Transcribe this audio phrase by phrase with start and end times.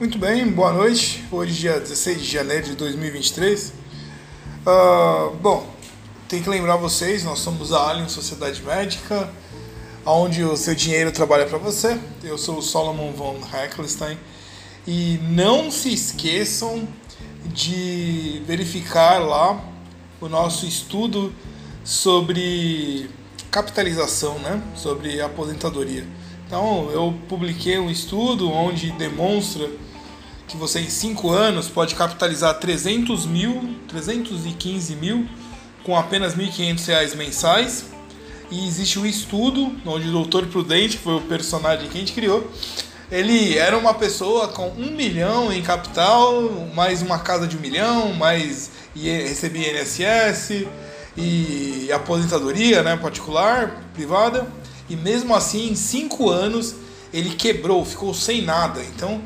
[0.00, 1.22] Muito bem, boa noite.
[1.30, 3.70] Hoje, dia 16 de janeiro de 2023.
[4.64, 5.68] Uh, bom,
[6.26, 9.30] tem que lembrar vocês: nós somos a Alien Sociedade Médica,
[10.06, 12.00] onde o seu dinheiro trabalha para você.
[12.24, 14.16] Eu sou o Solomon von Heckelstein.
[14.86, 16.88] E não se esqueçam
[17.52, 19.62] de verificar lá
[20.18, 21.30] o nosso estudo
[21.84, 23.10] sobre
[23.50, 24.62] capitalização, né?
[24.74, 26.06] sobre aposentadoria.
[26.46, 29.68] Então, eu publiquei um estudo onde demonstra
[30.50, 35.28] que você em 5 anos pode capitalizar 300 mil, 315 mil
[35.84, 37.84] com apenas R$ 1.500 mensais.
[38.50, 40.46] E existe um estudo onde o Dr.
[40.46, 42.50] Prudente, que foi o personagem que a gente criou,
[43.10, 48.12] ele era uma pessoa com um milhão em capital, mais uma casa de um milhão,
[48.14, 50.66] mais recebia INSS
[51.16, 54.48] e aposentadoria né, particular, privada.
[54.88, 56.74] E mesmo assim, em cinco anos,
[57.12, 58.80] ele quebrou, ficou sem nada.
[58.82, 59.22] Então,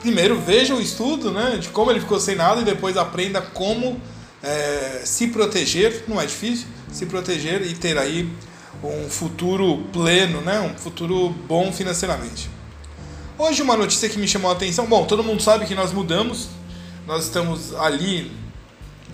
[0.00, 4.00] primeiro veja o estudo né, de como ele ficou sem nada e depois aprenda como
[4.42, 8.30] é, se proteger, não é difícil, se proteger e ter aí
[8.82, 12.48] um futuro pleno, né, um futuro bom financeiramente.
[13.36, 16.48] Hoje uma notícia que me chamou a atenção, bom, todo mundo sabe que nós mudamos,
[17.06, 18.30] nós estamos ali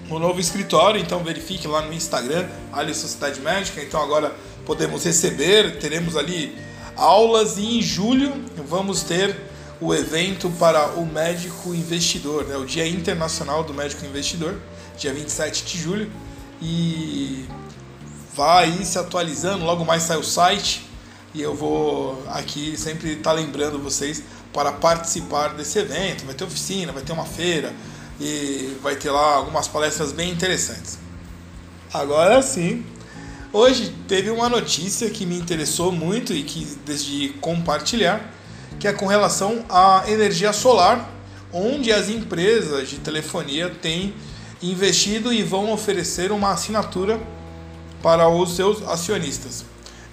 [0.08, 4.34] no novo escritório, então verifique lá no Instagram, Ali Sociedade Médica, então agora
[4.66, 6.56] podemos receber, teremos ali
[6.96, 8.32] aulas e em julho
[8.68, 9.36] vamos ter
[9.80, 12.56] o evento para o médico investidor, né?
[12.56, 14.58] o Dia Internacional do Médico Investidor,
[14.98, 16.10] dia 27 de julho.
[16.62, 17.46] E
[18.34, 20.84] vai se atualizando, logo mais sai o site
[21.34, 24.22] e eu vou aqui sempre estar tá lembrando vocês
[24.52, 26.24] para participar desse evento.
[26.24, 27.72] Vai ter oficina, vai ter uma feira
[28.20, 30.98] e vai ter lá algumas palestras bem interessantes.
[31.92, 32.86] Agora sim,
[33.52, 38.32] hoje teve uma notícia que me interessou muito e que decidi compartilhar
[38.78, 41.10] que é com relação à energia solar,
[41.52, 44.14] onde as empresas de telefonia têm
[44.62, 47.20] investido e vão oferecer uma assinatura
[48.02, 49.64] para os seus acionistas.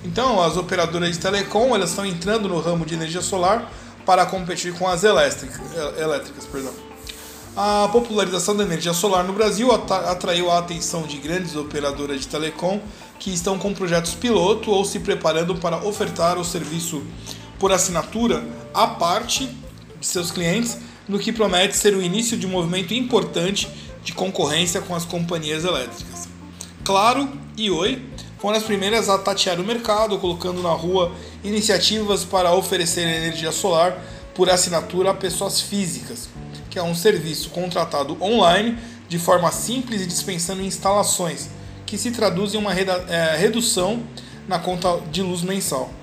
[0.03, 3.71] Então, as operadoras de telecom elas estão entrando no ramo de energia solar
[4.05, 5.59] para competir com as elétricas.
[5.97, 6.73] elétricas perdão.
[7.55, 12.79] A popularização da energia solar no Brasil atraiu a atenção de grandes operadoras de telecom
[13.19, 17.03] que estão com projetos piloto ou se preparando para ofertar o serviço
[17.61, 19.47] por assinatura à parte
[19.99, 23.69] de seus clientes, no que promete ser o início de um movimento importante
[24.03, 26.27] de concorrência com as companhias elétricas.
[26.83, 28.03] Claro e Oi
[28.39, 31.11] foram as primeiras a tatear o mercado, colocando na rua
[31.43, 33.95] iniciativas para oferecer energia solar
[34.33, 36.29] por assinatura a pessoas físicas,
[36.67, 38.75] que é um serviço contratado online
[39.07, 41.47] de forma simples e dispensando instalações,
[41.85, 44.01] que se traduz em uma eh, redução
[44.47, 46.00] na conta de luz mensal.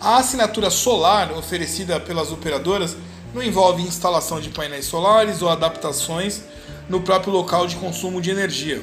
[0.00, 2.96] A assinatura solar oferecida pelas operadoras
[3.34, 6.42] não envolve instalação de painéis solares ou adaptações
[6.88, 8.82] no próprio local de consumo de energia.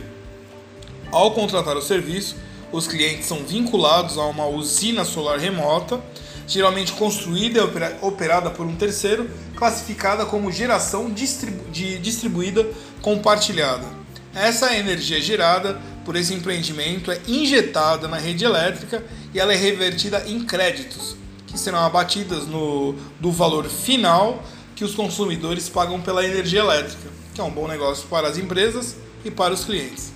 [1.12, 2.36] Ao contratar o serviço,
[2.72, 6.02] os clientes são vinculados a uma usina solar remota,
[6.48, 12.68] geralmente construída e operada por um terceiro, classificada como geração distribu distribuída
[13.02, 13.86] compartilhada.
[14.34, 19.04] Essa energia gerada por esse empreendimento é injetada na rede elétrica
[19.34, 21.16] e ela é revertida em créditos,
[21.48, 24.44] que serão abatidas no, do valor final
[24.76, 28.96] que os consumidores pagam pela energia elétrica, que é um bom negócio para as empresas
[29.24, 30.12] e para os clientes.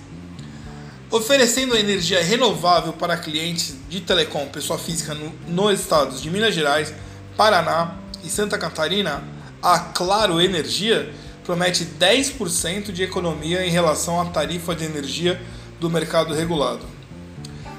[1.10, 6.92] Oferecendo energia renovável para clientes de telecom, pessoa física no, nos estados de Minas Gerais,
[7.36, 9.22] Paraná e Santa Catarina,
[9.62, 11.10] a Claro Energia
[11.44, 15.40] promete 10% de economia em relação à tarifa de energia
[15.80, 16.84] do mercado regulado.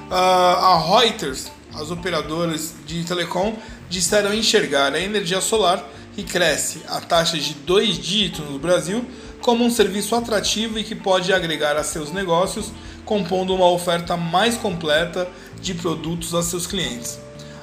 [0.09, 3.55] Uh, a Reuters, as operadoras de telecom,
[3.89, 5.83] disseram enxergar a energia solar,
[6.15, 9.05] que cresce a taxa de dois dígitos no Brasil,
[9.41, 12.71] como um serviço atrativo e que pode agregar a seus negócios,
[13.05, 15.27] compondo uma oferta mais completa
[15.61, 17.19] de produtos a seus clientes.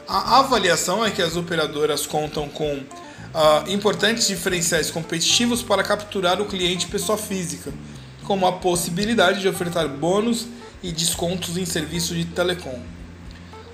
[0.08, 6.46] A avaliação é que as operadoras contam com uh, importantes diferenciais competitivos para capturar o
[6.46, 7.72] cliente pessoa física,
[8.26, 10.46] como a possibilidade de ofertar bônus
[10.82, 12.78] e descontos em serviços de telecom.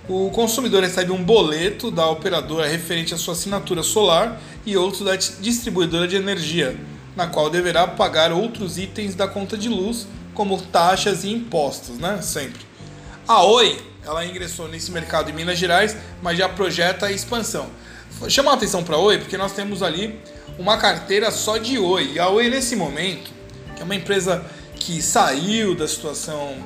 [0.08, 5.16] O consumidor recebe um boleto da operadora referente à sua assinatura solar e outro da
[5.16, 6.76] distribuidora de energia,
[7.16, 12.20] na qual deverá pagar outros itens da conta de luz, como taxas e impostos, né?
[12.20, 12.60] Sempre.
[13.26, 17.69] A Oi, ela ingressou nesse mercado em Minas Gerais, mas já projeta a expansão.
[18.28, 20.19] Chama a atenção para a Oi porque nós temos ali
[20.58, 22.12] uma carteira só de Oi.
[22.14, 23.42] E a Oi nesse momento
[23.82, 24.44] é uma empresa
[24.76, 26.56] que saiu da situação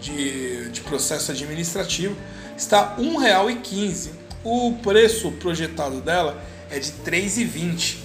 [0.00, 2.14] de, de processo administrativo,
[2.56, 4.10] está R$ 1,15.
[4.44, 6.40] O preço projetado dela
[6.70, 7.96] é de R$ 3,20.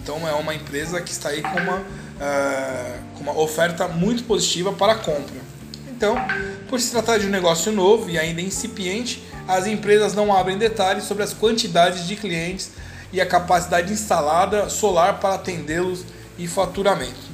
[0.00, 4.72] Então é uma empresa que está aí com uma, uh, com uma oferta muito positiva
[4.72, 5.42] para a compra.
[5.88, 6.16] Então,
[6.68, 11.04] por se tratar de um negócio novo e ainda incipiente, as empresas não abrem detalhes
[11.04, 12.70] sobre as quantidades de clientes
[13.12, 16.04] e a capacidade instalada solar para atendê-los
[16.38, 17.32] e faturamento.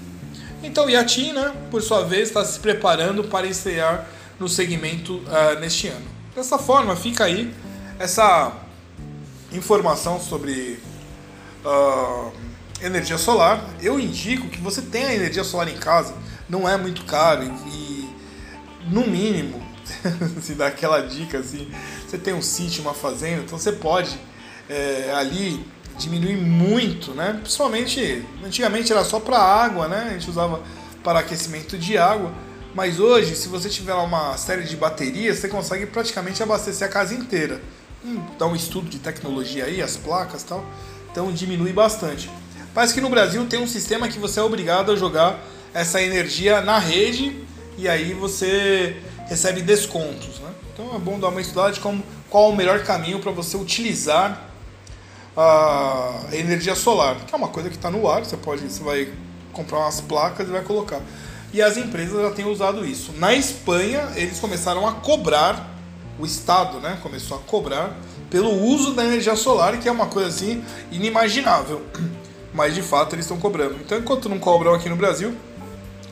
[0.62, 4.06] Então, o Yati, né, por sua vez, está se preparando para estrear
[4.38, 6.06] no segmento uh, neste ano.
[6.34, 7.52] Dessa forma, fica aí
[7.98, 8.52] essa
[9.52, 10.80] informação sobre
[11.64, 12.32] uh,
[12.82, 13.64] energia solar.
[13.80, 16.14] Eu indico que você tenha energia solar em casa,
[16.48, 18.08] não é muito caro e,
[18.90, 19.62] no mínimo,
[20.42, 21.70] se dá aquela dica assim,
[22.06, 24.18] você tem um sítio, uma fazenda, então você pode
[24.68, 25.64] é, ali
[25.98, 27.38] diminuir muito, né?
[27.40, 30.06] Principalmente, antigamente era só para água, né?
[30.10, 30.62] A gente usava
[31.02, 32.32] para aquecimento de água,
[32.74, 37.14] mas hoje, se você tiver uma série de baterias, você consegue praticamente abastecer a casa
[37.14, 37.60] inteira.
[38.04, 40.64] Hum, dá um estudo de tecnologia aí, as placas, tal,
[41.10, 42.30] então diminui bastante.
[42.72, 45.40] Parece que no Brasil tem um sistema que você é obrigado a jogar
[45.74, 47.36] essa energia na rede
[47.76, 48.96] e aí você
[49.26, 50.38] recebe descontos.
[50.38, 50.50] Né?
[50.72, 54.47] Então é bom dar uma estudada de como, qual o melhor caminho para você utilizar
[55.40, 59.08] a energia solar, que é uma coisa que está no ar, você pode, você vai
[59.52, 61.00] comprar umas placas e vai colocar.
[61.52, 63.12] E as empresas já têm usado isso.
[63.12, 65.78] Na Espanha, eles começaram a cobrar,
[66.18, 67.96] o Estado né, começou a cobrar
[68.28, 71.82] pelo uso da energia solar, que é uma coisa assim inimaginável
[72.52, 73.76] mas de fato eles estão cobrando.
[73.76, 75.32] Então, enquanto não cobram aqui no Brasil,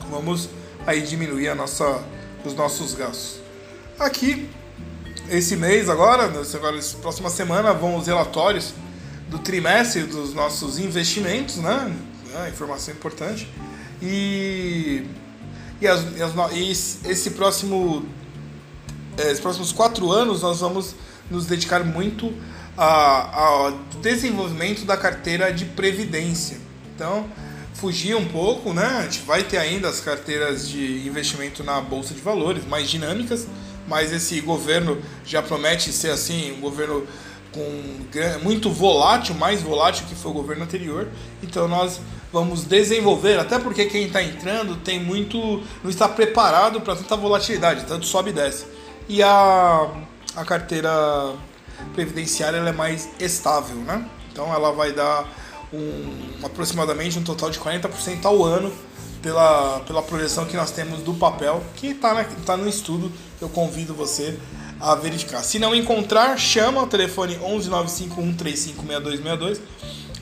[0.09, 0.47] vamos
[0.85, 2.01] aí diminuir a nossa,
[2.45, 3.41] os nossos gastos.
[3.99, 4.49] Aqui,
[5.29, 8.73] esse mês agora, agora próxima semana, vão os relatórios
[9.29, 11.95] do trimestre dos nossos investimentos, né?
[12.33, 13.47] É, informação importante.
[14.01, 15.03] E,
[15.81, 18.05] e, as, e, as, e esse próximo,
[19.17, 20.95] é, esses próximos quatro anos nós vamos
[21.29, 22.33] nos dedicar muito
[22.77, 23.71] ao
[24.01, 26.57] desenvolvimento da carteira de previdência.
[26.95, 27.27] Então,
[27.73, 28.85] fugir um pouco, né?
[28.85, 33.47] A gente vai ter ainda as carteiras de investimento na bolsa de valores mais dinâmicas,
[33.87, 37.07] mas esse governo já promete ser assim, um governo
[37.53, 41.07] com muito volátil, mais volátil que foi o governo anterior.
[41.41, 41.99] Então nós
[42.31, 45.37] vamos desenvolver, até porque quem está entrando tem muito,
[45.83, 48.65] não está preparado para tanta volatilidade, tanto sobe e desce.
[49.07, 49.89] E a,
[50.35, 50.91] a carteira
[51.93, 54.05] previdenciária é mais estável, né?
[54.31, 55.27] Então ela vai dar
[55.73, 58.71] um, aproximadamente um total de 40% ao ano
[59.21, 63.11] pela, pela projeção que nós temos do papel, que está tá no estudo.
[63.41, 64.37] Eu convido você
[64.79, 65.43] a verificar.
[65.43, 69.59] Se não encontrar, chama o telefone 11951356262.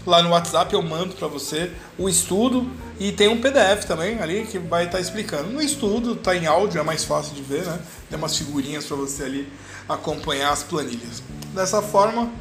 [0.05, 2.69] Lá no WhatsApp eu mando para você o estudo
[2.99, 5.49] e tem um PDF também ali que vai estar tá explicando.
[5.49, 7.79] No estudo está em áudio, é mais fácil de ver, né?
[8.09, 9.51] Tem umas figurinhas para você ali
[9.89, 11.23] acompanhar as planilhas.
[11.53, 12.31] Dessa forma,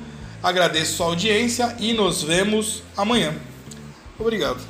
[0.42, 3.34] agradeço a audiência e nos vemos amanhã.
[4.18, 4.60] Obrigado.